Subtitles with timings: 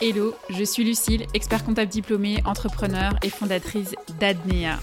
[0.00, 4.78] Hello, je suis Lucille, expert comptable diplômée, entrepreneur et fondatrice d'Adnea.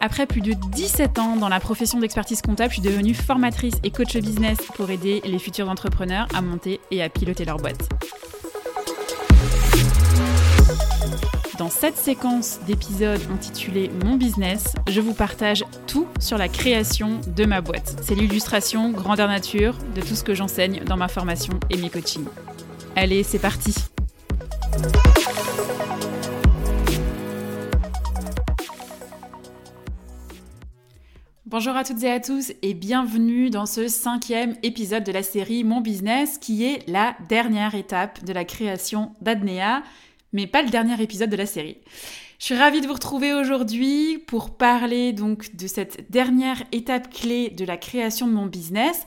[0.00, 3.90] Après plus de 17 ans dans la profession d'expertise comptable, je suis devenue formatrice et
[3.90, 7.88] coach business pour aider les futurs entrepreneurs à monter et à piloter leur boîte.
[11.62, 17.44] Dans cette séquence d'épisodes intitulée Mon business, je vous partage tout sur la création de
[17.44, 18.00] ma boîte.
[18.02, 22.26] C'est l'illustration grandeur nature de tout ce que j'enseigne dans ma formation et mes coachings.
[22.96, 23.76] Allez, c'est parti
[31.46, 35.62] Bonjour à toutes et à tous et bienvenue dans ce cinquième épisode de la série
[35.62, 39.82] Mon Business qui est la dernière étape de la création d'Adnea,
[40.32, 41.78] mais pas le dernier épisode de la série.
[42.38, 47.50] Je suis ravie de vous retrouver aujourd'hui pour parler donc de cette dernière étape clé
[47.50, 49.06] de la création de mon business.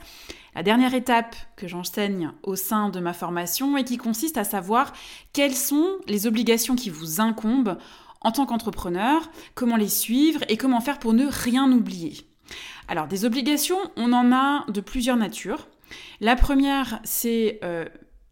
[0.54, 4.94] La dernière étape que j'enseigne au sein de ma formation et qui consiste à savoir
[5.34, 7.76] quelles sont les obligations qui vous incombent
[8.22, 12.26] en tant qu'entrepreneur, comment les suivre et comment faire pour ne rien oublier.
[12.88, 15.68] Alors, des obligations, on en a de plusieurs natures.
[16.20, 17.84] La première, c'est euh,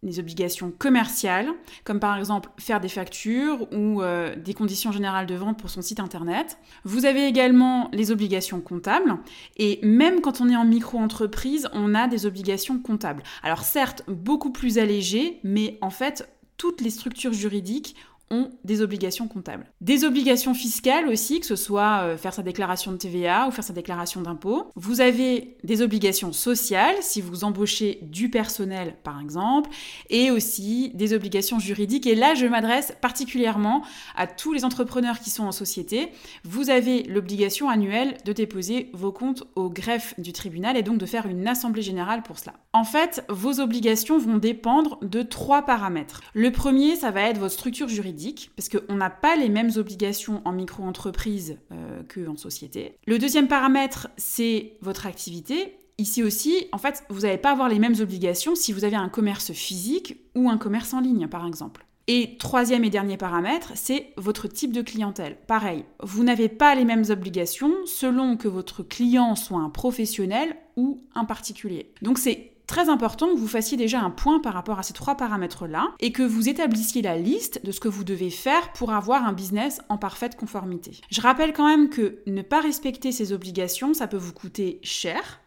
[0.03, 1.49] les obligations commerciales,
[1.83, 5.81] comme par exemple faire des factures ou euh, des conditions générales de vente pour son
[5.81, 6.57] site internet.
[6.83, 9.17] Vous avez également les obligations comptables,
[9.57, 13.23] et même quand on est en micro-entreprise, on a des obligations comptables.
[13.41, 17.95] Alors certes, beaucoup plus allégées, mais en fait, toutes les structures juridiques
[18.31, 19.67] ont des obligations comptables.
[19.81, 23.63] Des obligations fiscales aussi, que ce soit euh, faire sa déclaration de TVA ou faire
[23.63, 24.71] sa déclaration d'impôt.
[24.75, 29.69] Vous avez des obligations sociales, si vous embauchez du personnel par exemple,
[30.09, 32.07] et aussi des obligations juridiques.
[32.07, 33.83] Et là, je m'adresse particulièrement
[34.15, 36.09] à tous les entrepreneurs qui sont en société.
[36.43, 41.05] Vous avez l'obligation annuelle de déposer vos comptes au greffe du tribunal et donc de
[41.05, 42.53] faire une assemblée générale pour cela.
[42.73, 46.21] En fait, vos obligations vont dépendre de trois paramètres.
[46.33, 48.14] Le premier, ça va être votre structure juridique
[48.55, 52.97] parce qu'on n'a pas les mêmes obligations en micro-entreprise euh, qu'en société.
[53.07, 55.77] Le deuxième paramètre, c'est votre activité.
[55.97, 59.09] Ici aussi, en fait, vous n'allez pas avoir les mêmes obligations si vous avez un
[59.09, 61.85] commerce physique ou un commerce en ligne, par exemple.
[62.07, 65.37] Et troisième et dernier paramètre, c'est votre type de clientèle.
[65.47, 71.01] Pareil, vous n'avez pas les mêmes obligations selon que votre client soit un professionnel ou
[71.15, 71.93] un particulier.
[72.03, 75.15] Donc c'est très important que vous fassiez déjà un point par rapport à ces trois
[75.15, 79.25] paramètres-là et que vous établissiez la liste de ce que vous devez faire pour avoir
[79.25, 81.01] un business en parfaite conformité.
[81.09, 85.41] Je rappelle quand même que ne pas respecter ces obligations, ça peut vous coûter cher,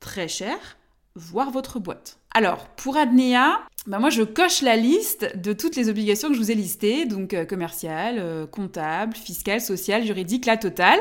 [0.00, 0.56] très cher,
[1.14, 2.18] voire votre boîte.
[2.32, 6.40] Alors, pour Adnea, bah moi je coche la liste de toutes les obligations que je
[6.40, 10.98] vous ai listées, donc euh, commerciales, euh, comptables, fiscales, sociales, juridiques, la totale.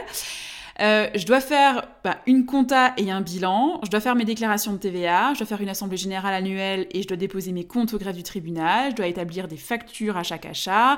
[0.79, 4.73] Euh, je dois faire bah, une compta et un bilan, je dois faire mes déclarations
[4.73, 7.93] de TVA, je dois faire une assemblée générale annuelle et je dois déposer mes comptes
[7.93, 10.97] au greffe du tribunal, je dois établir des factures à chaque achat,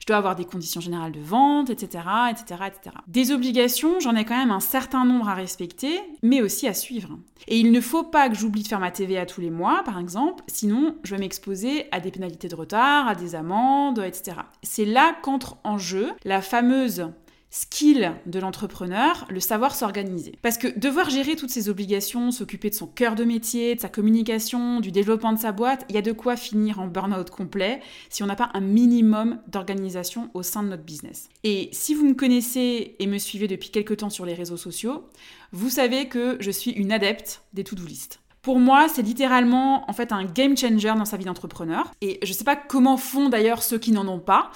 [0.00, 2.96] je dois avoir des conditions générales de vente, etc., etc., etc.
[3.06, 7.18] Des obligations, j'en ai quand même un certain nombre à respecter, mais aussi à suivre.
[7.48, 9.98] Et il ne faut pas que j'oublie de faire ma TVA tous les mois, par
[9.98, 14.36] exemple, sinon je vais m'exposer à des pénalités de retard, à des amendes, etc.
[14.62, 17.08] C'est là qu'entre en jeu la fameuse
[17.54, 20.32] skill de l'entrepreneur, le savoir s'organiser.
[20.42, 23.88] Parce que devoir gérer toutes ces obligations, s'occuper de son cœur de métier, de sa
[23.88, 27.80] communication, du développement de sa boîte, il y a de quoi finir en burn-out complet
[28.10, 31.28] si on n'a pas un minimum d'organisation au sein de notre business.
[31.44, 35.04] Et si vous me connaissez et me suivez depuis quelques temps sur les réseaux sociaux,
[35.52, 38.18] vous savez que je suis une adepte des to-do list.
[38.42, 41.90] Pour moi, c'est littéralement en fait un game changer dans sa vie d'entrepreneur.
[42.02, 44.50] Et je ne sais pas comment font d'ailleurs ceux qui n'en ont pas.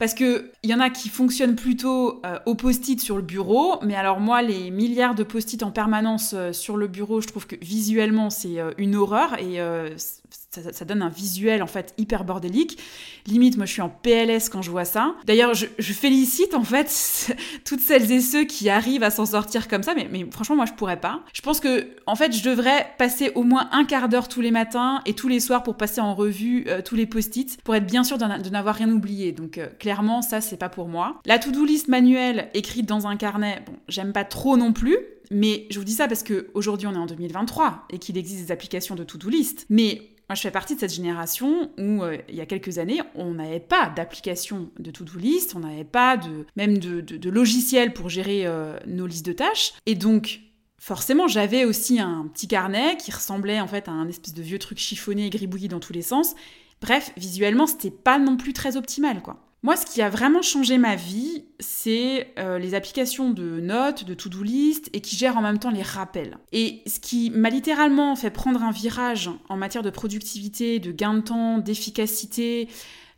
[0.00, 3.94] Parce qu'il y en a qui fonctionnent plutôt euh, au post-it sur le bureau, mais
[3.94, 7.56] alors moi, les milliards de post-it en permanence euh, sur le bureau, je trouve que
[7.60, 9.60] visuellement, c'est euh, une horreur et
[10.72, 12.78] ça, donne un visuel en fait hyper bordélique.
[13.26, 15.14] Limite, moi je suis en PLS quand je vois ça.
[15.26, 17.30] D'ailleurs, je, félicite en fait
[17.64, 20.72] toutes celles et ceux qui arrivent à s'en sortir comme ça, mais, franchement, moi je
[20.72, 21.22] pourrais pas.
[21.32, 24.50] Je pense que en fait, je devrais passer au moins un quart d'heure tous les
[24.50, 28.02] matins et tous les soirs pour passer en revue tous les post-it pour être bien
[28.02, 29.32] sûr de n'avoir rien oublié.
[29.32, 29.89] Donc clairement,
[30.22, 31.20] ça c'est pas pour moi.
[31.26, 34.98] La to-do list manuelle écrite dans un carnet, bon, j'aime pas trop non plus.
[35.32, 38.52] Mais je vous dis ça parce qu'aujourd'hui on est en 2023 et qu'il existe des
[38.52, 39.64] applications de to-do list.
[39.70, 43.00] Mais moi, je fais partie de cette génération où, euh, il y a quelques années,
[43.16, 47.92] on n'avait pas d'application de to-do list, on n'avait pas de, même de, de, logiciel
[47.92, 49.72] pour gérer euh, nos listes de tâches.
[49.86, 50.38] Et donc,
[50.78, 54.60] forcément, j'avais aussi un petit carnet qui ressemblait en fait à un espèce de vieux
[54.60, 56.36] truc chiffonné et gribouillé dans tous les sens.
[56.80, 59.49] Bref, visuellement, c'était pas non plus très optimal, quoi.
[59.62, 64.14] Moi, ce qui a vraiment changé ma vie, c'est euh, les applications de notes, de
[64.14, 66.38] to-do list et qui gèrent en même temps les rappels.
[66.52, 71.12] Et ce qui m'a littéralement fait prendre un virage en matière de productivité, de gain
[71.12, 72.68] de temps, d'efficacité,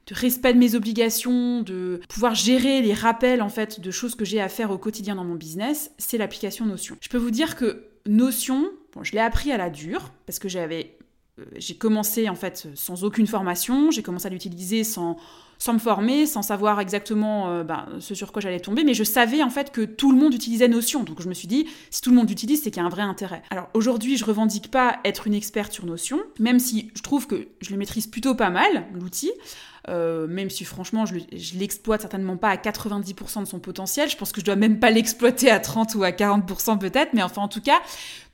[0.08, 4.24] de respect de mes obligations, de pouvoir gérer les rappels en fait de choses que
[4.24, 6.96] j'ai à faire au quotidien dans mon business, c'est l'application Notion.
[7.00, 8.68] Je peux vous dire que Notion,
[9.00, 10.96] je l'ai appris à la dure parce que j'avais
[11.38, 15.16] euh, j'ai commencé en fait sans aucune formation, j'ai commencé à l'utiliser sans,
[15.62, 19.04] sans me former, sans savoir exactement euh, ben, ce sur quoi j'allais tomber, mais je
[19.04, 22.00] savais en fait que tout le monde utilisait Notion, donc je me suis dit, si
[22.00, 23.44] tout le monde utilise, c'est qu'il y a un vrai intérêt.
[23.48, 27.46] Alors aujourd'hui, je revendique pas être une experte sur Notion, même si je trouve que
[27.60, 29.30] je le maîtrise plutôt pas mal, l'outil.
[29.88, 31.16] Euh, même si franchement je
[31.58, 34.90] l'exploite certainement pas à 90% de son potentiel, je pense que je dois même pas
[34.90, 37.80] l'exploiter à 30 ou à 40% peut-être, mais enfin en tout cas,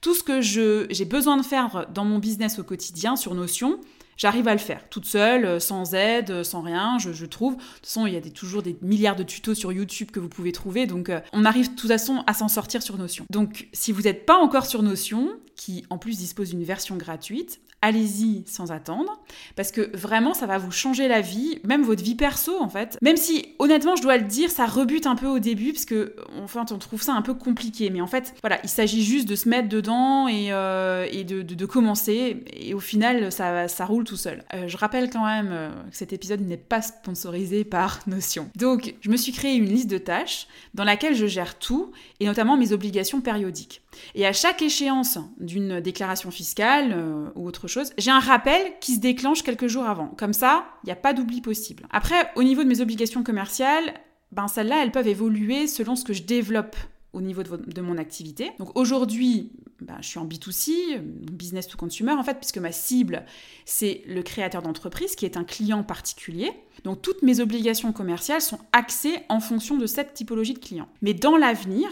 [0.00, 3.80] tout ce que j'ai besoin de faire dans mon business au quotidien sur Notion,
[4.18, 7.56] j'arrive à le faire toute seule, euh, sans aide, euh, sans rien, je, trouve.
[7.56, 10.28] De toute façon, il y a toujours des milliards de tutos sur YouTube que vous
[10.28, 13.24] pouvez trouver, donc on arrive de toute façon à s'en sortir sur Notion.
[13.30, 17.60] Donc si vous n'êtes pas encore sur Notion, qui en plus dispose d'une version gratuite,
[17.80, 19.20] allez-y sans attendre,
[19.54, 22.98] parce que vraiment ça va vous changer la vie, même votre vie perso en fait.
[23.02, 26.16] Même si honnêtement je dois le dire, ça rebute un peu au début, parce que
[26.42, 29.36] enfin on trouve ça un peu compliqué, mais en fait voilà, il s'agit juste de
[29.36, 34.44] se mettre dedans et, euh, de, commencer, et au final ça, ça roule tout seul.
[34.54, 38.50] Euh, je rappelle quand même euh, que cet épisode n'est pas sponsorisé par Notion.
[38.56, 42.26] Donc je me suis créé une liste de tâches dans laquelle je gère tout, et
[42.26, 43.82] notamment mes obligations périodiques.
[44.14, 46.96] Et à chaque échéance d'une déclaration fiscale
[47.34, 47.67] ou autre
[47.98, 50.08] j'ai un rappel qui se déclenche quelques jours avant.
[50.08, 51.86] Comme ça, il n'y a pas d'oubli possible.
[51.90, 53.94] Après, au niveau de mes obligations commerciales,
[54.32, 56.76] ben celles-là, elles peuvent évoluer selon ce que je développe
[57.12, 58.52] au niveau de, mon activité.
[58.58, 63.24] Donc aujourd'hui, ben, je suis en B2C, business to consumer en fait, puisque ma cible,
[63.64, 66.52] c'est le créateur d'entreprise qui est un client particulier.
[66.84, 70.88] Donc toutes mes obligations commerciales sont axées en fonction de cette typologie de client.
[71.00, 71.88] Mais dans l'avenir,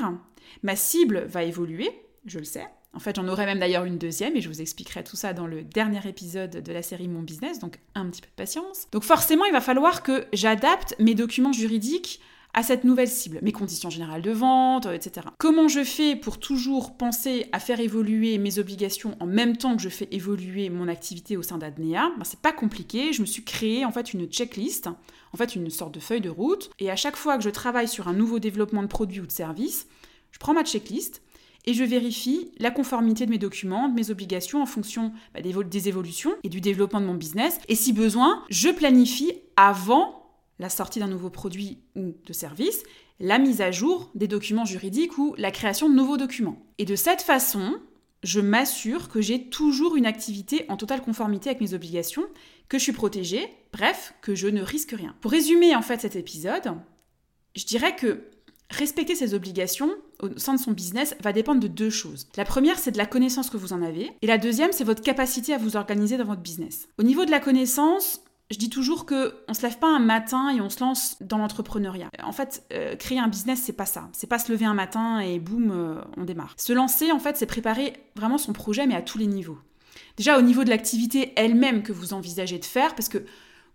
[0.63, 1.91] ma cible va évoluer,
[2.27, 2.67] je le sais.
[2.97, 5.47] En fait, j'en aurai même d'ailleurs une deuxième et je vous expliquerai tout ça dans
[5.47, 8.89] le dernier épisode de la série Mon Business, donc un petit peu de patience.
[8.91, 12.21] Donc forcément, il va falloir que j'adapte mes documents juridiques
[12.55, 15.27] à cette nouvelle cible, mes conditions générales de vente, etc.
[15.37, 19.83] Comment je fais pour toujours penser à faire évoluer mes obligations en même temps que
[19.83, 22.15] je fais évoluer mon activité au sein d'Adnea?
[22.17, 25.69] Ben, C'est pas compliqué, je me suis créé en fait une checklist, en fait une
[25.69, 28.39] sorte de feuille de route, et à chaque fois que je travaille sur un nouveau
[28.39, 29.87] développement de produit ou de service,
[30.33, 31.23] je prends ma checklist,
[31.67, 35.89] et je vérifie la conformité de mes documents, de mes obligations en fonction bah, des,
[35.89, 37.59] évolutions et du développement de mon business.
[37.69, 42.83] Et si besoin, je planifie avant la sortie d'un nouveau produit ou de service
[43.19, 46.63] la mise à jour des documents juridiques ou la création de nouveaux documents.
[46.77, 47.77] Et de cette façon,
[48.23, 52.25] je m'assure que j'ai toujours une activité en totale conformité avec mes obligations,
[52.69, 55.15] que je suis protégée, bref, que je ne risque rien.
[55.23, 56.75] Pour résumer en fait cet épisode,
[57.55, 58.23] je dirais que
[58.71, 59.91] Respecter ses obligations
[60.21, 62.27] au sein de son business va dépendre de deux choses.
[62.37, 65.03] La première, c'est de la connaissance que vous en avez, et la deuxième, c'est votre
[65.03, 66.89] capacité à vous organiser dans votre business.
[66.99, 68.21] Au niveau de la connaissance,
[68.51, 71.39] je dis toujours que on se lève pas un matin et on se lance dans
[71.39, 72.11] l'entrepreneuriat.
[72.23, 74.09] En fait, euh, créer un business, c'est pas ça.
[74.13, 76.55] C'est pas se lever un matin et boum, euh, on démarre.
[76.57, 79.59] Se lancer, en fait, c'est préparer vraiment son projet, mais à tous les niveaux.
[80.17, 83.25] Déjà au niveau de l'activité elle-même que vous envisagez de faire, parce que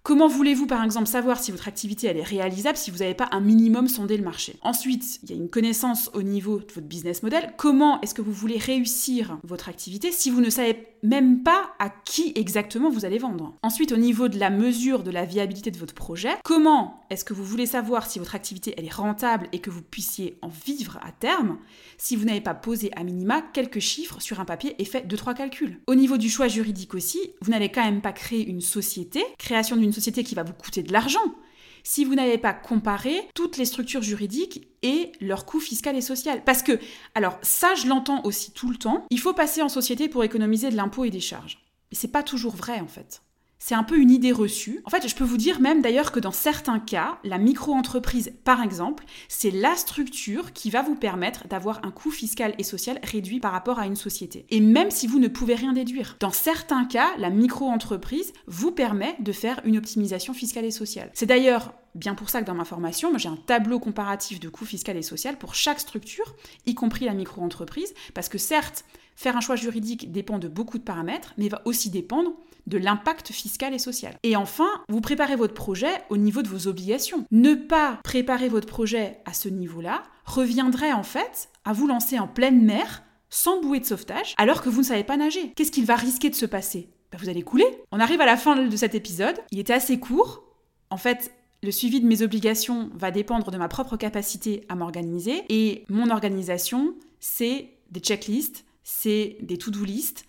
[0.04, 3.30] Comment voulez-vous par exemple savoir si votre activité elle est réalisable si vous n'avez pas
[3.32, 4.56] un minimum sondé le marché?
[4.64, 7.54] Ensuite, il y a une connaissance au niveau de votre business model.
[7.56, 11.90] Comment est-ce que vous voulez réussir votre activité si vous ne savez même pas à
[11.90, 13.56] qui exactement vous allez vendre?
[13.62, 17.36] Ensuite, au niveau de la mesure de la viabilité de votre projet, comment est-ce que
[17.36, 20.98] vous voulez savoir si votre activité elle est rentable et que vous puissiez en vivre
[21.04, 21.60] à terme?
[22.00, 25.36] Si vous n'avez pas posé à minima quelques chiffres sur un papier et fait 2-3
[25.36, 25.80] calculs.
[25.86, 29.76] Au niveau du choix juridique aussi, vous n'allez quand même pas créer une société, création
[29.76, 31.36] d'une société qui va vous coûter de l'argent,
[31.84, 36.44] si vous n'avez pas comparé toutes les structures juridiques et leurs coûts fiscal et social.
[36.44, 36.80] Parce que,
[37.16, 40.70] alors ça je l'entends aussi tout le temps, il faut passer en société pour économiser
[40.70, 41.60] de l'impôt et des charges.
[41.92, 43.22] Mais c'est pas toujours vrai en fait.
[43.64, 44.82] C'est un peu une idée reçue.
[44.86, 48.64] En fait, je peux vous dire même d'ailleurs que dans certains cas, la micro-entreprise, par
[48.64, 53.40] exemple, c'est la structure qui va vous permettre d'avoir un coût fiscal et social réduit
[53.40, 54.48] par rapport à une société.
[54.50, 56.18] Et même si vous ne pouvez rien déduire.
[56.20, 61.12] Dans certains cas, la micro-entreprise vous permet de faire une optimisation fiscale et sociale.
[61.14, 64.66] C'est d'ailleurs bien pour ça que dans ma formation, j'ai un tableau comparatif de coûts
[64.66, 69.42] fiscal et social pour chaque structure, y compris la micro-entreprise, parce que certes, faire un
[69.42, 72.32] choix juridique dépend de beaucoup de paramètres, mais va aussi dépendre
[72.68, 74.16] de l'impact fiscal et social.
[74.24, 77.26] Et enfin, vous préparez votre projet au niveau de vos obligations.
[77.32, 82.28] Ne pas préparer votre projet à ce niveau-là reviendrait en fait à vous lancer en
[82.28, 85.54] pleine mer sans bouée de sauvetage alors que vous ne savez pas nager.
[85.56, 86.90] Qu'est-ce qu'il va risquer de se passer?
[87.12, 87.66] Ben, Vous allez couler.
[87.92, 89.40] On arrive à la fin de cet épisode.
[89.52, 90.44] Il était assez court.
[90.90, 91.32] En fait,
[91.64, 96.10] Le suivi de mes obligations va dépendre de ma propre capacité à m'organiser et mon
[96.10, 100.26] organisation, c'est des checklists, c'est des to-do lists.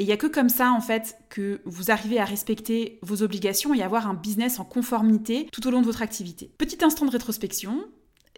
[0.00, 3.22] Et il n'y a que comme ça, en fait, que vous arrivez à respecter vos
[3.22, 6.50] obligations et avoir un business en conformité tout au long de votre activité.
[6.58, 7.84] Petit instant de rétrospection,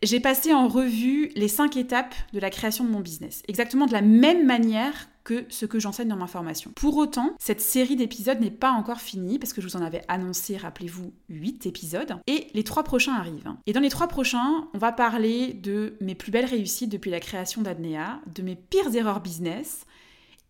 [0.02, 3.92] j'ai passé en revue les cinq étapes de la création de mon business, exactement de
[3.92, 6.70] la même manière que ce que j'enseigne dans ma formation.
[6.76, 10.02] Pour autant, cette série d'épisodes n'est pas encore finie parce que je vous en avais
[10.08, 13.52] annoncé, rappelez-vous, 8 épisodes et les trois prochains arrivent.
[13.66, 17.20] Et dans les trois prochains, on va parler de mes plus belles réussites depuis la
[17.20, 19.86] création d'Adnea, de mes pires erreurs business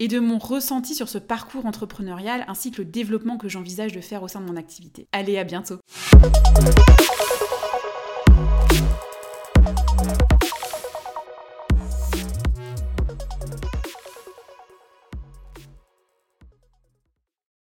[0.00, 4.00] et de mon ressenti sur ce parcours entrepreneurial ainsi que le développement que j'envisage de
[4.00, 5.06] faire au sein de mon activité.
[5.12, 5.78] Allez, à bientôt